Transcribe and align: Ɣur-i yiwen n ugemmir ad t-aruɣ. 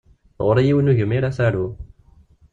Ɣur-i 0.45 0.63
yiwen 0.67 0.85
n 0.85 0.91
ugemmir 0.91 1.23
ad 1.25 1.33
t-aruɣ. 1.37 1.73